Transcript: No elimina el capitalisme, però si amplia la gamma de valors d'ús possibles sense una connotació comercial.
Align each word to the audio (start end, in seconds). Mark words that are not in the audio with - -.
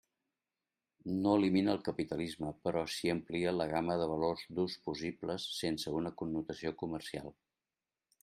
No 1.25 1.33
elimina 1.39 1.73
el 1.77 1.81
capitalisme, 1.87 2.53
però 2.69 2.81
si 2.93 3.11
amplia 3.15 3.53
la 3.57 3.67
gamma 3.73 3.99
de 4.03 4.07
valors 4.13 4.47
d'ús 4.59 4.77
possibles 4.89 5.45
sense 5.59 5.93
una 6.01 6.15
connotació 6.23 6.73
comercial. 6.83 7.33